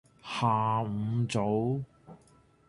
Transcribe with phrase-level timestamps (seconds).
[0.23, 1.83] 下五組